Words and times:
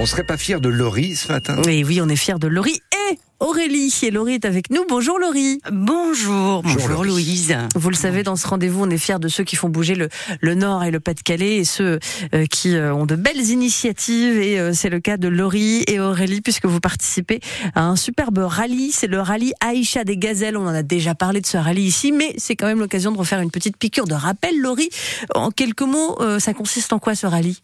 On 0.00 0.06
serait 0.06 0.22
pas 0.22 0.36
fier 0.36 0.60
de 0.60 0.68
Laurie 0.68 1.16
ce 1.16 1.32
matin 1.32 1.60
Oui, 1.66 1.82
oui, 1.84 2.00
on 2.00 2.08
est 2.08 2.14
fiers 2.14 2.38
de 2.38 2.46
Laurie 2.46 2.80
et 3.10 3.18
Aurélie. 3.40 3.92
Et 4.04 4.12
Laurie 4.12 4.34
est 4.34 4.44
avec 4.44 4.70
nous. 4.70 4.84
Bonjour 4.88 5.18
Laurie. 5.18 5.60
Bonjour, 5.72 6.62
bonjour, 6.62 6.88
Laurie. 6.88 7.08
Louise. 7.08 7.56
Vous 7.74 7.90
le 7.90 7.96
savez, 7.96 8.22
dans 8.22 8.36
ce 8.36 8.46
rendez-vous, 8.46 8.84
on 8.84 8.90
est 8.90 8.98
fiers 8.98 9.18
de 9.18 9.26
ceux 9.26 9.42
qui 9.42 9.56
font 9.56 9.68
bouger 9.68 9.96
le, 9.96 10.08
le 10.40 10.54
Nord 10.54 10.84
et 10.84 10.92
le 10.92 11.00
Pas-de-Calais 11.00 11.56
et 11.56 11.64
ceux 11.64 11.98
euh, 12.32 12.46
qui 12.46 12.76
euh, 12.76 12.94
ont 12.94 13.06
de 13.06 13.16
belles 13.16 13.50
initiatives. 13.50 14.38
Et 14.38 14.60
euh, 14.60 14.72
c'est 14.72 14.88
le 14.88 15.00
cas 15.00 15.16
de 15.16 15.26
Laurie 15.26 15.82
et 15.88 15.98
Aurélie 15.98 16.42
puisque 16.42 16.66
vous 16.66 16.78
participez 16.78 17.40
à 17.74 17.82
un 17.82 17.96
superbe 17.96 18.38
rallye. 18.38 18.92
C'est 18.92 19.08
le 19.08 19.20
rallye 19.20 19.52
Aïcha 19.60 20.04
des 20.04 20.16
Gazelles. 20.16 20.56
On 20.56 20.66
en 20.66 20.74
a 20.74 20.84
déjà 20.84 21.16
parlé 21.16 21.40
de 21.40 21.46
ce 21.46 21.56
rallye 21.56 21.84
ici, 21.84 22.12
mais 22.12 22.34
c'est 22.38 22.54
quand 22.54 22.66
même 22.66 22.78
l'occasion 22.78 23.10
de 23.10 23.18
refaire 23.18 23.40
une 23.40 23.50
petite 23.50 23.76
piqûre 23.76 24.06
de 24.06 24.14
rappel. 24.14 24.60
Laurie, 24.60 24.90
en 25.34 25.50
quelques 25.50 25.82
mots, 25.82 26.20
euh, 26.20 26.38
ça 26.38 26.54
consiste 26.54 26.92
en 26.92 27.00
quoi 27.00 27.16
ce 27.16 27.26
rallye? 27.26 27.60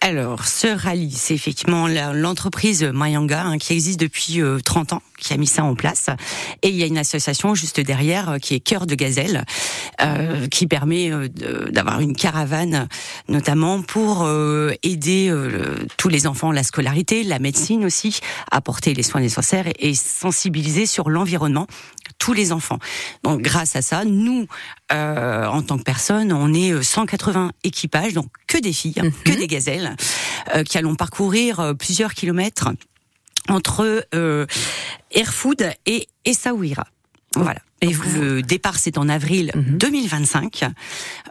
Alors, 0.00 0.44
ce 0.46 0.66
rallye, 0.66 1.10
c'est 1.10 1.34
effectivement 1.34 1.88
l'entreprise 1.88 2.82
Mayanga 2.82 3.42
hein, 3.42 3.58
qui 3.58 3.72
existe 3.72 3.98
depuis 3.98 4.42
euh, 4.42 4.58
30 4.60 4.94
ans, 4.94 5.02
qui 5.24 5.32
a 5.32 5.36
mis 5.36 5.46
ça 5.46 5.64
en 5.64 5.74
place. 5.74 6.10
Et 6.62 6.68
il 6.68 6.76
y 6.76 6.82
a 6.82 6.86
une 6.86 6.98
association 6.98 7.54
juste 7.54 7.80
derrière 7.80 8.30
euh, 8.30 8.38
qui 8.38 8.54
est 8.54 8.60
Cœur 8.60 8.86
de 8.86 8.94
Gazelle, 8.94 9.44
euh, 10.00 10.46
qui 10.48 10.66
permet 10.66 11.10
euh, 11.10 11.28
d'avoir 11.70 12.00
une 12.00 12.14
caravane, 12.14 12.88
notamment 13.28 13.82
pour 13.82 14.28
aider 14.82 15.32
tous 15.96 16.08
les 16.08 16.26
enfants 16.26 16.50
à 16.50 16.54
la 16.54 16.62
scolarité, 16.62 17.24
la 17.24 17.38
médecine 17.38 17.84
aussi, 17.84 18.20
apporter 18.50 18.94
les 18.94 19.02
soins 19.02 19.20
nécessaires 19.20 19.66
et, 19.78 19.94
sensibiliser 19.94 20.86
sur 20.86 21.08
l'environnement 21.08 21.66
tous 22.18 22.32
les 22.32 22.52
enfants. 22.52 22.78
Donc, 23.22 23.42
grâce 23.42 23.76
à 23.76 23.82
ça, 23.82 24.04
nous, 24.04 24.46
euh, 24.92 25.46
en 25.46 25.62
tant 25.62 25.78
que 25.78 25.82
personne, 25.82 26.32
on 26.32 26.52
est 26.52 26.72
euh, 26.72 26.82
180 26.82 27.52
équipages, 27.64 28.12
donc 28.12 28.28
que 28.46 28.58
des 28.58 28.72
filles, 28.72 28.94
hein, 28.98 29.10
que 29.24 29.32
des 29.32 29.46
gazelles, 29.46 29.96
euh, 30.54 30.62
qui 30.62 30.78
allons 30.78 30.94
parcourir 30.94 31.74
plusieurs 31.78 32.14
kilomètres 32.14 32.70
entre 33.48 34.06
euh, 34.14 34.46
Airfood 35.10 35.70
et 35.86 36.08
Essaouira. 36.24 36.86
Voilà. 37.36 37.60
Et 37.80 37.92
vous- 37.92 38.20
le 38.20 38.42
départ, 38.42 38.78
c'est 38.78 38.96
en 38.96 39.08
avril 39.08 39.50
Mhm. 39.54 39.78
2025. 39.78 40.62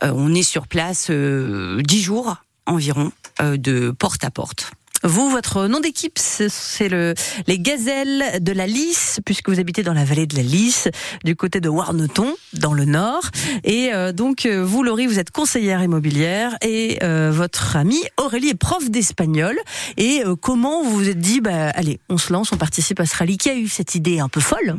Euh, 0.03 0.11
on 0.15 0.33
est 0.33 0.43
sur 0.43 0.67
place 0.67 1.07
euh, 1.09 1.81
10 1.81 2.01
jours 2.03 2.35
environ 2.65 3.11
euh, 3.41 3.57
de 3.57 3.91
porte 3.91 4.23
à 4.23 4.29
porte. 4.31 4.71
Vous, 5.03 5.29
votre 5.29 5.67
nom 5.67 5.79
d'équipe, 5.79 6.17
c'est 6.17 6.87
le 6.87 7.13
les 7.47 7.59
Gazelles 7.59 8.41
de 8.41 8.51
la 8.53 8.67
Lys, 8.67 9.19
puisque 9.25 9.49
vous 9.49 9.59
habitez 9.59 9.83
dans 9.83 9.93
la 9.93 10.05
vallée 10.05 10.27
de 10.27 10.35
la 10.35 10.43
Lys, 10.43 10.87
du 11.25 11.35
côté 11.35 11.59
de 11.59 11.67
Warneton, 11.67 12.33
dans 12.53 12.73
le 12.73 12.85
nord. 12.85 13.29
Et 13.63 13.93
euh, 13.93 14.13
donc, 14.13 14.45
euh, 14.45 14.63
vous, 14.63 14.81
Laurie, 14.81 15.07
vous 15.07 15.19
êtes 15.19 15.31
conseillère 15.31 15.83
immobilière 15.83 16.55
et 16.61 16.99
euh, 17.03 17.31
votre 17.33 17.75
amie 17.75 18.01
Aurélie 18.17 18.49
est 18.49 18.55
prof 18.55 18.89
d'espagnol. 18.89 19.57
Et 19.97 20.23
euh, 20.25 20.35
comment 20.35 20.83
vous 20.83 20.91
vous 20.91 21.09
êtes 21.09 21.19
dit, 21.19 21.41
bah, 21.41 21.69
allez, 21.71 21.99
on 22.09 22.17
se 22.17 22.31
lance, 22.31 22.51
on 22.51 22.57
participe 22.57 22.99
à 22.99 23.05
ce 23.05 23.17
rallye? 23.17 23.37
Qui 23.37 23.49
a 23.49 23.55
eu 23.55 23.67
cette 23.67 23.95
idée 23.95 24.19
un 24.19 24.29
peu 24.29 24.39
folle? 24.39 24.77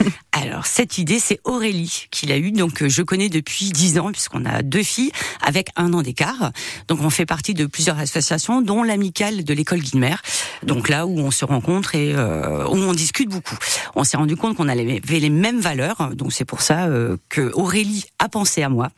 Alors 0.42 0.66
cette 0.66 0.98
idée, 0.98 1.18
c'est 1.18 1.40
Aurélie 1.44 2.08
qui 2.10 2.26
l'a 2.26 2.36
eue. 2.36 2.52
Donc 2.52 2.82
euh, 2.82 2.90
je 2.90 3.00
connais 3.00 3.30
depuis 3.30 3.70
10 3.70 3.98
ans 3.98 4.12
puisqu'on 4.12 4.44
a 4.44 4.60
deux 4.60 4.82
filles 4.82 5.10
avec 5.40 5.70
un 5.76 5.94
an 5.94 6.02
d'écart. 6.02 6.52
Donc 6.88 7.00
on 7.00 7.08
fait 7.08 7.24
partie 7.24 7.54
de 7.54 7.64
plusieurs 7.64 7.98
associations, 7.98 8.60
dont 8.60 8.82
l'amicale 8.82 9.44
de 9.44 9.54
l'école 9.54 9.80
Guilmer. 9.80 10.16
Donc 10.62 10.90
là 10.90 11.06
où 11.06 11.18
on 11.18 11.30
se 11.30 11.46
rencontre 11.46 11.94
et 11.94 12.12
euh, 12.14 12.66
où 12.66 12.76
on 12.76 12.92
discute 12.92 13.30
beaucoup. 13.30 13.56
On 13.94 14.04
s'est 14.04 14.18
rendu 14.18 14.36
compte 14.36 14.58
qu'on 14.58 14.68
avait 14.68 15.00
les 15.08 15.30
mêmes 15.30 15.60
valeurs. 15.60 16.10
Donc 16.14 16.34
c'est 16.34 16.44
pour 16.44 16.60
ça 16.60 16.84
euh, 16.84 17.16
que 17.30 17.50
Aurélie 17.54 18.04
a 18.18 18.28
pensé 18.28 18.62
à 18.62 18.68
moi. 18.68 18.90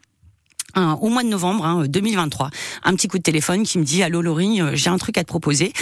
Un- 0.75 0.93
au 1.01 1.09
mois 1.09 1.23
de 1.23 1.29
novembre 1.29 1.65
hein, 1.65 1.85
2023, 1.87 2.51
un 2.85 2.95
petit 2.95 3.09
coup 3.09 3.17
de 3.19 3.23
téléphone 3.23 3.63
qui 3.65 3.79
me 3.79 3.85
dit 3.85 4.03
allô 4.03 4.21
Laurie, 4.21 4.61
euh, 4.61 4.73
j'ai 4.75 4.91
un 4.91 4.99
truc 4.99 5.17
à 5.19 5.23
te 5.23 5.29
proposer, 5.29 5.73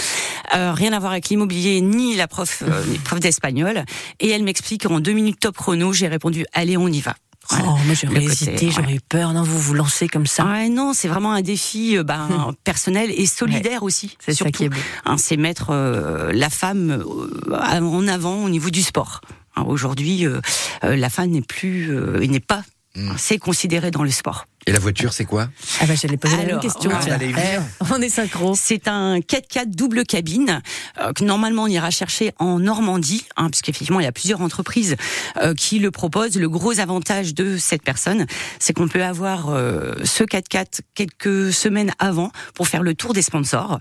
Euh, 0.55 0.73
rien 0.73 0.93
à 0.93 1.01
voir 1.01 1.11
avec 1.11 1.29
l'immobilier 1.29 1.81
ni 1.81 2.15
la 2.15 2.29
prof, 2.29 2.63
euh, 2.63 2.85
ni 2.87 2.99
prof 2.99 3.19
d'espagnol, 3.19 3.85
et 4.21 4.31
elle 4.31 4.45
m'explique 4.45 4.87
en 4.87 5.01
deux 5.01 5.13
minutes 5.13 5.41
top 5.41 5.57
chrono, 5.57 5.93
j'ai 5.93 6.07
répondu 6.07 6.47
allez 6.53 6.77
on 6.77 6.87
y 6.87 7.01
va. 7.01 7.17
Voilà. 7.51 7.65
Oh, 7.69 7.77
moi 7.85 7.95
j'aurais 8.01 8.23
hésité, 8.25 8.71
j'aurais 8.71 8.87
ouais. 8.87 8.95
eu 8.95 9.01
peur. 9.01 9.33
Non, 9.33 9.43
vous 9.43 9.59
vous 9.59 9.75
lancez 9.75 10.09
comme 10.09 10.27
ça. 10.27 10.45
Ouais, 10.45 10.69
non, 10.69 10.93
c'est 10.95 11.09
vraiment 11.09 11.33
un 11.33 11.43
défi 11.43 11.97
euh, 11.97 12.03
ben, 12.05 12.55
personnel 12.65 13.11
et 13.17 13.27
solidaire 13.27 13.83
aussi. 13.83 14.17
C'est 14.21 14.33
ça 14.33 14.37
surtout. 14.39 14.53
qui 14.53 14.65
est 14.65 14.69
beau. 14.69 14.79
Hein, 15.05 15.17
c'est 15.19 15.37
mettre 15.37 15.71
euh, 15.71 16.33
la 16.33 16.49
femme 16.51 16.91
euh, 16.91 17.81
en 17.81 18.07
avant 18.09 18.45
au 18.45 18.49
niveau 18.49 18.71
du 18.71 18.83
sport. 18.83 19.21
Hein, 19.57 19.65
Aujourd'hui, 19.67 20.27
euh, 20.27 20.41
euh, 20.85 20.97
la 20.97 21.09
femme 21.11 21.31
n'est 21.31 21.43
plus, 21.43 21.91
euh, 21.93 22.19
n'est 22.27 22.41
pas, 22.41 22.63
Mm. 22.97 23.13
c'est 23.19 23.37
considéré 23.39 23.91
dans 23.91 24.03
le 24.05 24.11
sport. 24.11 24.47
Et 24.69 24.73
la 24.73 24.81
voiture, 24.81 25.13
c'est 25.13 25.25
quoi? 25.25 25.49
Ah 25.81 25.87
bah 25.87 25.95
j'allais 25.95 26.17
poser 26.17 26.37
la 26.37 26.43
même 26.43 26.51
Alors, 26.51 26.61
question. 26.61 26.91
on. 26.91 27.21
Eh, 27.21 27.59
on 27.93 28.03
est 28.03 28.09
synchro. 28.09 28.55
C'est 28.57 28.89
un 28.89 29.19
4x4 29.21 29.67
double 29.67 30.05
cabine 30.05 30.61
euh, 31.01 31.13
que 31.13 31.23
normalement 31.23 31.65
on 31.65 31.67
ira 31.69 31.91
chercher 31.91 32.33
en 32.41 32.59
Normandie, 32.59 33.25
hein, 33.37 33.49
puisqu'effectivement 33.49 34.01
il 34.01 34.05
y 34.05 34.09
a 34.09 34.13
plusieurs 34.13 34.41
entreprises 34.41 34.97
euh, 35.41 35.55
qui 35.55 35.79
le 35.79 35.93
proposent. 35.93 36.37
Le 36.37 36.49
gros 36.49 36.81
avantage 36.81 37.33
de 37.33 37.57
cette 37.59 37.83
personne, 37.83 38.27
c'est 38.59 38.73
qu'on 38.73 38.89
peut 38.89 39.05
avoir 39.05 39.51
euh, 39.51 39.95
ce 40.03 40.25
4x4 40.25 40.81
quelques 40.95 41.53
semaines 41.53 41.93
avant 42.01 42.33
pour 42.55 42.67
faire 42.67 42.83
le 42.83 42.95
tour 42.95 43.13
des 43.13 43.23
sponsors 43.23 43.79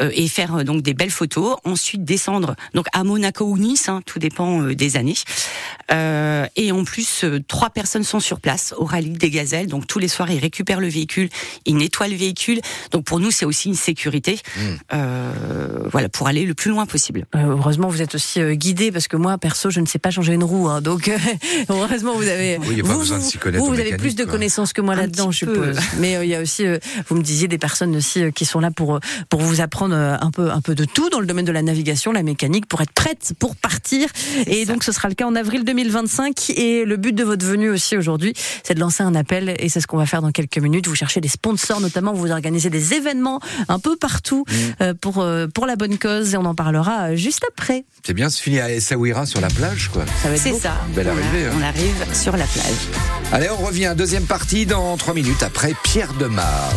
euh, 0.00 0.10
et 0.14 0.26
faire 0.26 0.56
euh, 0.56 0.64
donc 0.64 0.82
des 0.82 0.94
belles 0.94 1.10
photos. 1.12 1.58
Ensuite 1.64 2.04
descendre 2.04 2.56
donc 2.74 2.86
à 2.92 3.04
Monaco 3.04 3.44
ou 3.44 3.56
Nice, 3.56 3.88
hein, 3.88 4.00
tout 4.04 4.18
dépend 4.18 4.62
euh, 4.62 4.74
des 4.74 4.96
années. 4.96 5.14
Euh, 5.92 6.46
et 6.56 6.72
en 6.72 6.82
plus, 6.84 7.22
euh, 7.24 7.40
trois 7.46 7.70
personnes 7.70 8.02
sont 8.04 8.20
sur 8.20 8.40
place 8.40 8.74
au 8.78 8.84
rallye 8.84 9.10
des 9.10 9.30
gazelles. 9.30 9.68
Donc 9.68 9.86
tous 9.86 9.98
les 10.00 10.08
soirs, 10.08 10.23
ils 10.30 10.38
récupèrent 10.38 10.80
le 10.80 10.88
véhicule, 10.88 11.28
ils 11.66 11.76
nettoient 11.76 12.08
le 12.08 12.16
véhicule. 12.16 12.60
Donc 12.90 13.04
pour 13.04 13.20
nous, 13.20 13.30
c'est 13.30 13.44
aussi 13.44 13.68
une 13.68 13.74
sécurité, 13.74 14.38
Mm. 14.56 14.60
euh, 14.94 15.88
voilà, 15.90 16.08
pour 16.08 16.26
aller 16.28 16.44
le 16.44 16.54
plus 16.54 16.70
loin 16.70 16.86
possible. 16.86 17.26
Euh, 17.34 17.46
heureusement, 17.50 17.88
vous 17.88 18.02
êtes 18.02 18.14
aussi 18.14 18.40
euh, 18.40 18.54
guidé 18.54 18.90
parce 18.92 19.08
que 19.08 19.16
moi, 19.16 19.38
perso, 19.38 19.70
je 19.70 19.80
ne 19.80 19.86
sais 19.86 19.98
pas 19.98 20.10
changer 20.10 20.32
une 20.34 20.44
roue. 20.44 20.68
hein. 20.68 20.80
donc, 20.80 21.08
euh, 21.08 21.16
heureusement, 21.68 22.14
vous 22.14 22.28
avez. 22.28 22.58
Oui, 22.58 22.74
il 22.76 22.82
vous, 22.82 22.98
besoin 22.98 23.18
de 23.18 23.22
vous- 23.22 23.28
s'y 23.30 23.38
connaître 23.38 23.64
Vous, 23.64 23.72
vous 23.72 23.80
avez 23.80 23.96
plus 23.96 24.14
de 24.14 24.24
connaissances 24.24 24.72
que 24.72 24.80
moi 24.80 24.94
là-dedans, 24.94 25.30
je 25.30 25.38
suppose. 25.38 25.78
Mais 25.98 26.16
euh, 26.16 26.24
il 26.24 26.30
y 26.30 26.34
a 26.34 26.40
aussi, 26.40 26.66
euh, 26.66 26.78
vous 27.08 27.16
me 27.16 27.22
disiez, 27.22 27.48
des 27.48 27.58
personnes 27.58 27.94
aussi 27.96 28.22
euh, 28.22 28.30
qui 28.30 28.44
sont 28.44 28.60
là 28.60 28.70
pour 28.70 29.00
pour 29.28 29.40
vous 29.40 29.60
apprendre 29.60 29.94
un 29.94 30.30
peu 30.30 30.50
un 30.50 30.60
peu 30.60 30.74
de 30.74 30.84
tout 30.84 31.10
dans 31.10 31.20
le 31.20 31.26
domaine 31.26 31.44
de 31.44 31.52
la 31.52 31.62
navigation, 31.62 32.12
la 32.12 32.22
mécanique, 32.22 32.66
pour 32.66 32.80
être 32.80 32.92
prête 32.92 33.32
pour 33.38 33.56
partir. 33.56 34.08
Et 34.46 34.64
ça. 34.64 34.72
donc, 34.72 34.84
ce 34.84 34.92
sera 34.92 35.08
le 35.08 35.14
cas 35.14 35.26
en 35.26 35.34
avril 35.34 35.64
2025. 35.64 36.50
Et 36.50 36.84
le 36.84 36.96
but 36.96 37.12
de 37.14 37.24
votre 37.24 37.44
venue 37.44 37.70
aussi 37.70 37.96
aujourd'hui, 37.96 38.32
c'est 38.62 38.74
de 38.74 38.80
lancer 38.80 39.02
un 39.02 39.14
appel. 39.14 39.54
Et 39.58 39.68
c'est 39.68 39.80
ce 39.80 39.86
qu'on 39.86 39.96
va 39.98 40.06
faire 40.06 40.13
dans 40.22 40.32
quelques 40.32 40.58
minutes. 40.58 40.86
Vous 40.88 40.94
cherchez 40.94 41.20
des 41.20 41.28
sponsors, 41.28 41.80
notamment. 41.80 42.12
Vous 42.12 42.30
organisez 42.30 42.70
des 42.70 42.94
événements 42.94 43.40
un 43.68 43.78
peu 43.78 43.96
partout 43.96 44.44
euh, 44.80 44.94
pour 45.00 45.20
euh, 45.20 45.46
pour 45.46 45.66
la 45.66 45.76
bonne 45.76 45.98
cause. 45.98 46.34
Et 46.34 46.36
on 46.36 46.44
en 46.44 46.54
parlera 46.54 47.10
euh, 47.10 47.16
juste 47.16 47.44
après. 47.50 47.84
C'est 48.06 48.14
bien, 48.14 48.28
se 48.30 48.40
finit 48.42 48.60
à 48.60 48.70
Essaouira 48.72 49.26
sur 49.26 49.40
la 49.40 49.48
plage, 49.48 49.90
quoi. 49.92 50.04
Ça 50.22 50.28
va 50.28 50.34
être 50.34 50.40
C'est 50.40 50.50
beau. 50.52 50.60
ça. 50.60 50.74
Belle 50.94 51.08
on, 51.08 51.16
a- 51.16 51.20
arrivée, 51.20 51.46
hein. 51.46 51.52
on 51.58 51.62
arrive 51.62 52.14
sur 52.14 52.36
la 52.36 52.44
plage. 52.44 52.88
Allez, 53.32 53.48
on 53.50 53.56
revient, 53.64 53.94
deuxième 53.96 54.24
partie 54.24 54.66
dans 54.66 54.96
trois 54.96 55.14
minutes 55.14 55.42
après 55.42 55.72
Pierre 55.84 56.12
Demar. 56.14 56.70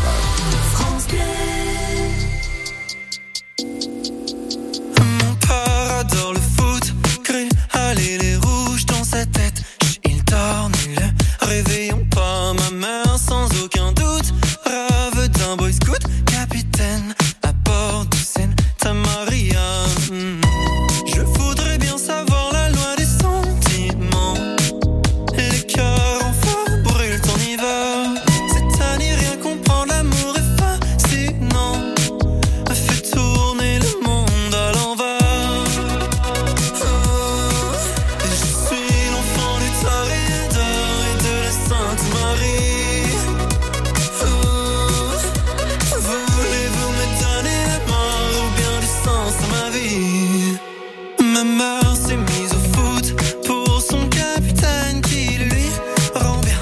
Ma 51.21 51.43
mère 51.43 51.95
s'est 51.95 52.15
mise 52.15 52.51
au 52.51 52.75
foot 52.75 53.15
pour 53.45 53.79
son 53.79 54.07
capitaine 54.09 55.01
qui 55.01 55.37
lui 55.37 55.69
rend 56.15 56.39
bien. 56.39 56.57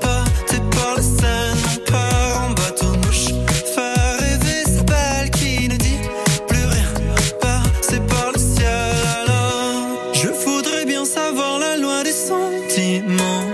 Pâté 0.00 0.60
par 0.70 0.96
la 0.96 1.02
scène, 1.02 1.56
on 1.72 1.90
part 1.90 2.42
en 2.46 2.50
bateau 2.50 2.92
mouche. 3.06 3.32
Faire 3.74 4.18
rêver 4.18 4.64
sa 4.64 4.82
balle 4.82 5.30
qui 5.30 5.68
ne 5.68 5.76
dit 5.76 5.98
plus 6.46 6.66
rien. 6.66 6.90
Passé 7.40 8.00
par 8.00 8.32
le 8.34 8.38
ciel 8.38 8.96
alors. 9.22 10.12
Je 10.12 10.28
voudrais 10.28 10.84
bien 10.84 11.06
savoir 11.06 11.58
la 11.58 11.76
loi 11.78 12.02
des 12.04 12.12
sentiments. 12.12 13.47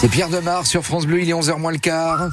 C'est 0.00 0.08
Pierre 0.08 0.30
Demar 0.30 0.66
sur 0.66 0.82
France 0.82 1.04
Bleu, 1.04 1.20
il 1.20 1.28
est 1.28 1.34
11h 1.34 1.58
moins 1.58 1.72
le 1.72 1.78
quart. 1.78 2.30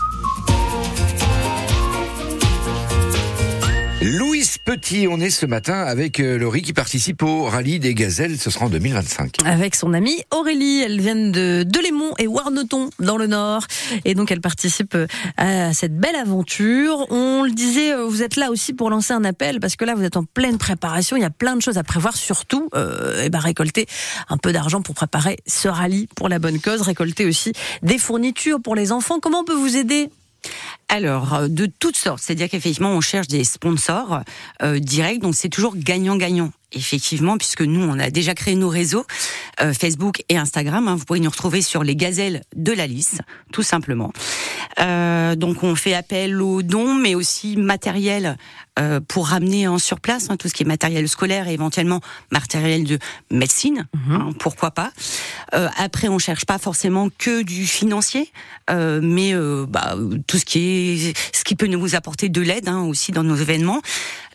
Louise 4.10 4.58
Petit, 4.58 5.06
on 5.10 5.20
est 5.20 5.30
ce 5.30 5.46
matin 5.46 5.82
avec 5.82 6.22
euh, 6.22 6.38
Laurie 6.38 6.62
qui 6.62 6.72
participe 6.72 7.24
au 7.24 7.44
rallye 7.44 7.78
des 7.78 7.94
gazelles, 7.94 8.40
ce 8.40 8.50
sera 8.50 8.68
en 8.68 8.70
2025. 8.70 9.40
Avec 9.44 9.76
son 9.76 9.94
amie 9.94 10.24
Aurélie, 10.32 10.82
elles 10.82 11.02
viennent 11.02 11.34
de 11.34 11.64
Delémont 11.64 12.14
et 12.18 12.26
Warneton 12.26 12.90
dans 13.00 13.18
le 13.18 13.28
Nord. 13.28 13.68
Et 14.06 14.14
donc 14.14 14.32
elles 14.32 14.40
participent 14.40 14.96
euh, 14.96 15.08
à 15.36 15.74
cette 15.74 15.98
belle 15.98 16.16
aventure. 16.16 17.06
On 17.10 17.44
le 17.44 17.52
disait, 17.52 17.96
euh, 17.96 18.06
vous 18.06 18.24
êtes 18.24 18.38
là 18.38 18.50
aussi 18.50 18.72
pour 18.72 18.90
lancer 18.90 19.12
un 19.12 19.26
appel 19.26 19.60
parce 19.60 19.76
que 19.76 19.84
là 19.84 19.94
vous 19.94 20.04
êtes 20.06 20.16
en 20.16 20.24
pleine 20.24 20.58
préparation, 20.58 21.18
il 21.18 21.22
y 21.22 21.26
a 21.26 21.30
plein 21.30 21.58
de 21.58 21.62
choses 21.62 21.78
à 21.78 21.84
prévoir, 21.84 22.16
surtout 22.16 22.70
et 23.22 23.30
ben, 23.30 23.40
récolter 23.40 23.88
un 24.30 24.38
peu 24.38 24.54
d'argent 24.54 24.82
pour 24.82 24.96
préparer 24.96 25.38
ce 25.46 25.68
rallye 25.68 26.08
pour 26.16 26.30
la 26.30 26.40
bonne 26.40 26.62
cause, 26.62 26.80
récolter 26.82 27.26
aussi 27.26 27.52
des 27.82 27.98
fournitures 27.98 28.62
pour 28.62 28.76
les 28.76 28.94
enfants. 28.94 29.20
Comment 29.20 29.42
on 29.42 29.46
peut 29.46 29.54
vous 29.54 29.76
aider? 29.76 30.10
Alors, 30.90 31.34
euh, 31.34 31.48
de 31.50 31.66
toutes 31.80 31.98
sortes. 31.98 32.22
C'est-à-dire 32.24 32.50
qu'effectivement, 32.50 32.92
on 32.92 33.02
cherche 33.02 33.28
des 33.28 33.44
sponsors 33.44 34.22
euh, 34.64 34.80
directs, 34.80 35.22
donc 35.22 35.36
c'est 35.36 35.50
toujours 35.50 35.76
gagnant-gagnant. 35.76 36.52
Effectivement, 36.74 37.38
puisque 37.38 37.62
nous, 37.62 37.80
on 37.82 37.98
a 37.98 38.10
déjà 38.10 38.34
créé 38.36 38.54
nos 38.56 38.68
réseaux, 38.68 39.06
euh, 39.62 39.74
Facebook 39.74 40.22
et 40.28 40.38
Instagram. 40.38 40.88
hein. 40.90 40.96
vous 40.96 41.06
pouvez 41.06 41.22
nous 41.22 41.30
retrouver 41.30 41.62
sur 41.62 41.82
les 41.82 41.96
gazelles 41.96 42.44
de 42.58 42.74
la 42.74 42.88
liste, 42.88 43.22
tout 43.54 43.64
simplement. 43.64 44.12
Euh, 44.82 45.36
donc, 45.36 45.64
on 45.64 45.76
fait 45.76 45.94
appel 45.94 46.42
aux 46.42 46.62
dons, 46.64 46.94
mais 46.94 47.16
aussi 47.16 47.56
matériel 47.56 48.38
euh, 48.80 49.00
pour 49.00 49.30
ramener 49.30 49.66
en 49.70 49.78
sur 49.80 50.02
place 50.02 50.30
hein, 50.30 50.36
tout 50.36 50.50
ce 50.50 50.54
qui 50.54 50.64
est 50.64 50.66
matériel 50.66 51.08
scolaire 51.08 51.48
et 51.48 51.54
éventuellement 51.54 52.02
matériel 52.32 52.84
de 52.84 53.00
médecine. 53.32 53.88
hein, 54.12 54.32
pourquoi 54.38 54.72
pas 54.72 54.92
Euh, 55.56 55.70
Après, 55.78 56.10
on 56.10 56.20
cherche 56.20 56.46
pas 56.46 56.58
forcément 56.58 57.08
que 57.18 57.44
du 57.44 57.66
financier, 57.66 58.30
euh, 58.70 59.00
mais 59.02 59.34
bah, 59.70 59.96
tout 60.28 60.38
ce 60.38 60.44
qui 60.46 60.60
est 60.60 60.77
ce 61.34 61.44
qui 61.44 61.56
peut 61.56 61.68
nous 61.68 61.96
apporter 61.96 62.30
de 62.30 62.42
l'aide 62.42 62.70
hein, 62.70 62.84
aussi 62.84 63.12
dans 63.12 63.24
nos 63.24 63.36
événements. 63.36 63.82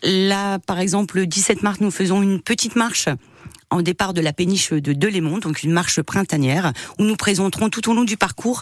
Là, 0.03 0.59
par 0.59 0.79
exemple, 0.79 1.17
le 1.17 1.27
17 1.27 1.63
mars, 1.63 1.79
nous 1.81 1.91
faisons 1.91 2.21
une 2.21 2.41
petite 2.41 2.75
marche 2.75 3.07
en 3.73 3.81
départ 3.81 4.13
de 4.13 4.21
la 4.21 4.33
péniche 4.33 4.71
de 4.71 4.93
Delémont, 4.93 5.39
donc 5.39 5.63
une 5.63 5.71
marche 5.71 6.01
printanière, 6.01 6.73
où 6.99 7.03
nous 7.03 7.15
présenterons 7.15 7.69
tout 7.69 7.89
au 7.89 7.93
long 7.93 8.03
du 8.03 8.17
parcours 8.17 8.61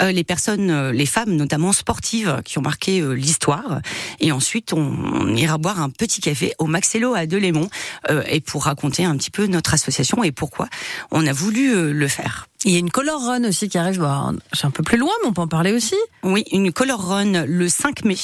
euh, 0.00 0.12
les 0.12 0.24
personnes, 0.24 0.70
euh, 0.70 0.92
les 0.92 1.06
femmes 1.06 1.34
notamment 1.34 1.72
sportives 1.72 2.42
qui 2.44 2.58
ont 2.58 2.62
marqué 2.62 3.00
euh, 3.00 3.12
l'histoire. 3.12 3.80
Et 4.20 4.32
ensuite, 4.32 4.72
on, 4.72 4.80
on 4.80 5.34
ira 5.34 5.58
boire 5.58 5.80
un 5.80 5.90
petit 5.90 6.20
café 6.20 6.54
au 6.58 6.66
Maxello 6.66 7.14
à 7.14 7.26
Delémont, 7.26 7.68
euh, 8.10 8.22
et 8.28 8.40
pour 8.40 8.64
raconter 8.64 9.04
un 9.04 9.16
petit 9.16 9.30
peu 9.30 9.46
notre 9.46 9.74
association 9.74 10.22
et 10.22 10.32
pourquoi 10.32 10.68
on 11.10 11.26
a 11.26 11.32
voulu 11.32 11.74
euh, 11.74 11.92
le 11.92 12.08
faire. 12.08 12.46
Il 12.64 12.72
y 12.72 12.76
a 12.76 12.78
une 12.78 12.90
color 12.90 13.24
run 13.24 13.44
aussi 13.44 13.68
qui 13.68 13.78
arrive, 13.78 14.00
bah, 14.00 14.32
c'est 14.52 14.66
un 14.66 14.70
peu 14.70 14.82
plus 14.82 14.98
loin, 14.98 15.12
mais 15.22 15.28
on 15.28 15.32
peut 15.32 15.40
en 15.40 15.48
parler 15.48 15.72
aussi. 15.72 15.96
Oui, 16.22 16.44
une 16.52 16.72
color 16.72 17.00
run 17.02 17.46
le 17.46 17.68
5 17.68 18.04
mai 18.04 18.16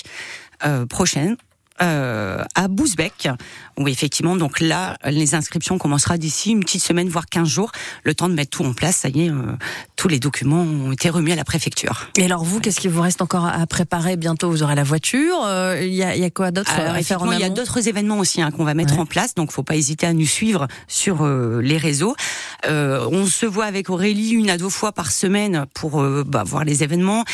euh, 0.65 0.87
prochaine. 0.87 1.37
Euh, 1.83 2.43
à 2.55 2.69
Bousbec, 2.69 3.29
où 3.79 3.87
effectivement, 3.87 4.35
donc 4.37 4.61
là, 4.61 4.97
les 5.05 5.35
inscriptions 5.35 5.77
commencera 5.77 6.17
d'ici 6.17 6.53
une 6.53 6.61
petite 6.61 6.83
semaine, 6.83 7.09
voire 7.09 7.27
15 7.27 7.47
jours, 7.47 7.71
le 8.05 8.15
temps 8.15 8.29
de 8.31 8.35
mettre 8.35 8.51
tout 8.57 8.65
en 8.65 8.73
place. 8.73 8.97
Ça 8.97 9.09
y 9.11 9.27
est, 9.27 9.31
euh, 9.31 9.35
tous 9.95 10.09
les 10.09 10.19
documents 10.19 10.63
ont 10.63 10.91
été 10.93 11.11
remis 11.11 11.33
à 11.33 11.37
la 11.37 11.45
préfecture. 11.45 12.09
Et 12.17 12.25
alors 12.25 12.45
vous, 12.45 12.61
qu'est-ce 12.61 12.81
qu'il 12.81 12.91
vous 12.91 13.03
reste 13.03 13.21
encore 13.21 13.45
à 13.47 13.67
préparer? 13.67 14.17
Bientôt, 14.17 14.51
vous 14.51 14.63
aurez 14.63 14.75
la 14.75 14.85
voiture. 14.85 15.37
Euh, 15.45 15.81
Il 15.83 15.93
y, 15.93 16.03
a, 16.03 16.17
il 16.17 16.23
y 16.23 16.25
a 16.25 16.31
quoi 16.31 16.51
d'autre 16.51 16.73
Alors, 16.73 16.95
à 16.95 17.03
faire 17.03 17.23
en 17.23 17.31
il 17.33 17.41
y 17.41 17.45
a 17.45 17.51
d'autres 17.51 17.87
événements 17.89 18.19
aussi 18.19 18.41
hein, 18.41 18.51
qu'on 18.51 18.65
va 18.65 18.73
mettre 18.75 18.95
Ouais. 18.95 19.01
en 19.01 19.07
place, 19.07 19.35
donc 19.35 19.53
faut 19.53 19.63
pas 19.63 19.77
hésiter 19.77 20.07
à 20.07 20.13
nous 20.15 20.27
suivre 20.27 20.67
sur 20.89 21.25
euh, 21.25 21.61
les 21.61 21.77
réseaux. 21.77 22.15
Euh, 22.67 23.07
on 23.13 23.27
se 23.27 23.45
voit 23.45 23.67
avec 23.67 23.91
Aurélie 23.91 24.31
une 24.31 24.49
à 24.49 24.57
deux 24.57 24.71
fois 24.71 24.93
par 24.93 25.11
semaine 25.11 25.67
pour 25.75 26.01
euh, 26.01 26.25
bah, 26.27 26.43
voir 26.45 26.65
les 26.65 26.83
événements, 26.83 27.21
euh, 27.21 27.25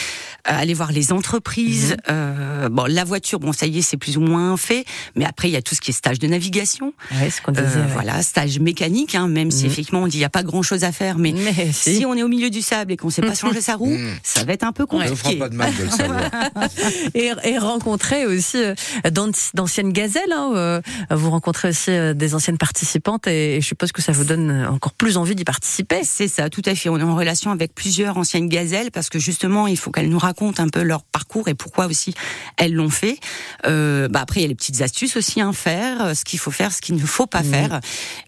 aller 0.45 0.75
voir 0.75 0.91
les 0.91 1.13
entreprises. 1.13 1.97
Euh, 2.11 2.69
bon, 2.69 2.87
la 2.89 3.05
voiture, 3.05 3.39
bon, 3.39 3.53
ça 3.53 3.67
y 3.67 3.79
est, 3.79 3.83
c'est 3.83 3.97
plus 3.97 4.17
ou 4.17 4.21
moins 4.23 4.32
fait, 4.57 4.85
mais 5.17 5.25
après 5.25 5.49
il 5.49 5.53
y 5.53 5.57
a 5.57 5.63
tout 5.63 5.75
ce 5.75 5.81
qui 5.81 5.91
est 5.91 5.95
stage 5.95 6.19
de 6.19 6.27
navigation, 6.27 6.93
Ouais, 7.21 7.31
ce 7.31 7.41
qu'on 7.41 7.53
disait. 7.53 7.65
Euh, 7.67 7.83
ouais. 7.85 7.93
voilà, 7.93 8.23
stage 8.23 8.59
mécanique, 8.61 9.15
hein, 9.15 9.29
même 9.29 9.51
si 9.51 9.65
Mhm. 9.65 9.71
effectivement 9.71 10.01
on 10.03 10.07
dit 10.07 10.19
il 10.19 10.21
y 10.21 10.25
a 10.25 10.29
pas 10.31 10.43
grand 10.43 10.63
chose 10.63 10.85
à 10.85 10.93
faire, 10.93 11.19
mais 11.19 11.33
Mais 11.33 11.73
si. 11.73 11.97
si 11.97 12.07
on 12.07 12.15
est 12.15 12.23
au 12.23 12.29
milieu 12.29 12.51
du 12.51 12.63
sable 12.63 12.93
et 12.93 12.97
qu'on 12.97 13.11
sait 13.11 13.23
pas 13.23 13.35
changer 13.35 13.61
sa 13.61 13.77
roue, 13.77 13.95
Mhm. 13.97 14.15
ça 14.23 14.45
va 14.45 14.53
être 14.53 14.65
un 14.65 14.73
peu 14.73 14.83
ne 14.85 14.87
compliqué. 14.89 15.37
pas 15.37 15.49
de 15.49 15.55
mal 15.57 15.73
de 15.77 15.85
le 15.85 15.91
savoir. 15.91 16.21
et, 17.15 17.31
et 17.45 17.59
rencontrer 17.59 18.27
aussi 18.27 18.57
euh, 18.63 18.75
d'an- 19.11 19.31
d'anciennes 19.55 19.93
gazelles. 19.93 20.23
Hein, 20.33 20.53
euh, 20.55 20.81
vous 21.11 21.31
rencontrez 21.31 21.69
aussi 21.71 21.91
euh, 21.91 22.15
des 22.15 22.35
anciennes 22.35 22.59
participantes 22.59 23.27
et, 23.27 23.57
et 23.57 23.61
je 23.61 23.67
suppose 23.67 23.93
que 23.93 24.03
ça 24.03 24.13
vous 24.13 24.25
donne 24.25 24.67
encore 24.71 24.93
plus 24.93 25.17
envie 25.17 25.35
d'y 25.35 25.45
participer. 25.45 26.01
C'est 26.05 26.29
ça, 26.29 26.49
tout 26.51 26.63
à 26.67 26.75
fait. 26.75 26.89
On 26.89 26.99
est 26.99 27.03
en 27.03 27.17
relation 27.17 27.51
avec 27.51 27.75
plusieurs 27.75 28.17
anciennes 28.17 28.49
gazelles 28.49 28.91
parce 28.91 29.09
que 29.09 29.19
justement, 29.19 29.67
il 29.67 29.77
faut 29.77 29.91
qu'elles 29.91 30.09
nous 30.09 30.19
racontent 30.19 30.63
un 30.63 30.69
peu 30.69 30.83
leur 30.83 31.03
parcours 31.05 31.49
et 31.49 31.55
pourquoi 31.55 31.87
aussi 31.87 32.15
elles 32.57 32.73
l'ont 32.75 32.91
fait. 32.91 33.19
Euh, 33.67 34.09
bah 34.09 34.22
après, 34.23 34.41
il 34.41 34.43
y 34.43 34.47
a 34.47 34.49
les 34.49 34.55
petites 34.55 34.81
astuces 34.81 35.17
aussi 35.17 35.41
à 35.41 35.53
faire, 35.53 36.05
euh, 36.07 36.15
ce 36.15 36.25
qu'il 36.25 36.39
faut 36.39 36.51
faire, 36.51 36.73
ce 36.73 36.81
qu'il 36.81 36.95
ne 36.95 37.05
faut 37.05 37.27
pas 37.27 37.43
faire. 37.43 37.81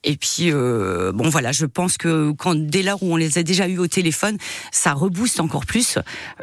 Et 0.02 0.16
puis, 0.16 0.50
euh, 0.52 1.12
bon 1.12 1.28
voilà, 1.30 1.52
je 1.52 1.66
pense 1.66 1.96
que 1.96 2.32
quand 2.32 2.54
dès 2.54 2.82
lors 2.82 3.02
où 3.02 3.12
on 3.12 3.16
les 3.16 3.38
a 3.38 3.42
déjà 3.42 3.68
eu 3.68 3.78
au 3.78 3.86
téléphone, 3.86 4.36
ça 4.72 4.92
rebooste 4.92 5.40
encore 5.40 5.64
plus, 5.66 5.98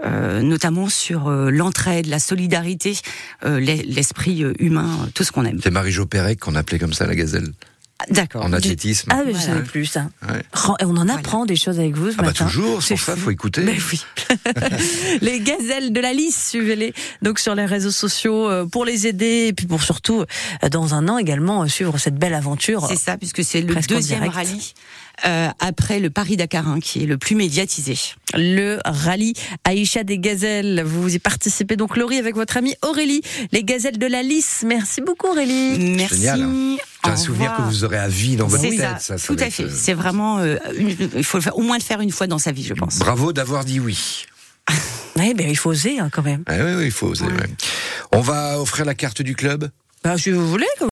euh, 0.05 0.41
notamment 0.41 0.89
sur 0.89 1.27
euh, 1.27 1.49
l'entraide, 1.51 2.07
la 2.07 2.19
solidarité, 2.19 2.97
l'es- 3.45 3.83
l'esprit 3.87 4.43
humain, 4.59 5.09
tout 5.13 5.23
ce 5.23 5.31
qu'on 5.31 5.45
aime. 5.45 5.59
C'est 5.63 5.71
Marie-Jo 5.71 6.05
Pérec 6.05 6.39
qu'on 6.39 6.55
appelait 6.55 6.79
comme 6.79 6.93
ça 6.93 7.05
la 7.05 7.15
gazelle, 7.15 7.51
D'accord. 8.09 8.43
en 8.43 8.53
athlétisme. 8.53 9.09
Ah, 9.13 9.21
je 9.27 9.37
savais 9.37 9.61
plus 9.63 9.85
ça. 9.85 10.09
Ouais. 10.29 10.41
On 10.81 10.97
en 10.97 11.07
apprend 11.09 11.45
des 11.45 11.55
choses 11.55 11.79
avec 11.79 11.95
vous 11.95 12.09
ce 12.11 12.15
Ah 12.17 12.21
bah 12.21 12.27
matin. 12.27 12.45
toujours, 12.45 12.81
C'est 12.83 12.95
sans 12.97 13.13
ça, 13.13 13.15
faut 13.15 13.31
écouter. 13.31 13.61
Mais 13.61 13.77
oui. 13.91 14.01
les 15.21 15.39
gazelles 15.39 15.93
de 15.93 15.99
la 15.99 16.13
lys, 16.13 16.49
suivez-les 16.49 16.93
donc 17.21 17.39
sur 17.39 17.55
les 17.55 17.65
réseaux 17.65 17.91
sociaux 17.91 18.49
euh, 18.49 18.65
pour 18.65 18.85
les 18.85 19.07
aider 19.07 19.47
et 19.47 19.53
puis 19.53 19.67
pour 19.67 19.81
surtout 19.83 20.23
euh, 20.63 20.69
dans 20.69 20.93
un 20.93 21.07
an 21.07 21.17
également 21.17 21.63
euh, 21.63 21.67
suivre 21.67 21.97
cette 21.97 22.15
belle 22.15 22.33
aventure. 22.33 22.85
C'est 22.87 22.95
ça, 22.97 23.17
puisque 23.17 23.43
c'est 23.43 23.61
le 23.61 23.75
deuxième 23.75 24.27
rallye 24.27 24.73
euh, 25.25 25.49
après 25.59 25.99
le 25.99 26.09
Paris-Dakar, 26.09 26.67
hein, 26.67 26.79
qui 26.79 27.03
est 27.03 27.05
le 27.05 27.17
plus 27.17 27.35
médiatisé. 27.35 27.95
le 28.33 28.79
rallye 28.85 29.33
Aïcha 29.65 30.03
des 30.03 30.17
gazelles. 30.17 30.83
Vous 30.85 31.13
y 31.13 31.19
participez 31.19 31.75
donc 31.75 31.97
Laurie 31.97 32.17
avec 32.17 32.35
votre 32.35 32.57
amie 32.57 32.75
Aurélie, 32.81 33.21
les 33.51 33.63
gazelles 33.63 33.99
de 33.99 34.07
la 34.07 34.23
Lys. 34.23 34.63
Merci 34.65 35.01
beaucoup 35.01 35.27
Aurélie. 35.27 35.77
Merci. 35.97 36.15
Génial, 36.15 36.41
hein. 36.41 36.75
C'est 37.03 37.09
un 37.11 37.15
souvenir 37.15 37.55
que 37.55 37.61
vous 37.63 37.83
aurez 37.83 37.97
à 37.97 38.07
vie 38.07 38.35
dans 38.35 38.47
votre 38.47 38.61
tête. 38.61 38.79
ça, 38.79 38.99
ça, 38.99 39.17
ça 39.17 39.27
tout 39.27 39.37
à 39.41 39.49
fait. 39.49 39.63
euh, 39.63 39.69
C'est 39.73 39.93
vraiment, 39.93 40.39
euh, 40.39 40.57
une- 40.77 40.95
il 41.15 41.23
faut 41.23 41.37
le 41.37 41.43
faire, 41.43 41.57
au 41.57 41.61
moins 41.61 41.77
le 41.77 41.83
faire 41.83 41.99
une 42.01 42.11
fois 42.11 42.27
dans 42.27 42.37
sa 42.37 42.51
vie, 42.51 42.63
je 42.63 42.73
pense. 42.73 42.99
Bravo 42.99 43.33
d'avoir 43.33 43.65
dit 43.65 43.79
oui. 43.79 44.25
Oui, 45.17 45.33
ben 45.33 45.49
il 45.49 45.57
faut 45.57 45.71
oser 45.71 45.99
hein, 45.99 46.09
quand 46.11 46.21
même. 46.23 46.43
Ah 46.47 46.53
oui, 46.57 46.73
oui, 46.77 46.85
il 46.85 46.91
faut 46.91 47.07
oser. 47.07 47.25
ouais. 47.25 47.49
On 48.13 48.21
va 48.21 48.59
offrir 48.61 48.85
la 48.85 48.95
carte 48.95 49.21
du 49.21 49.35
club? 49.35 49.69
Ben, 50.03 50.17
si 50.17 50.31
vous 50.31 50.47
voulez. 50.47 50.65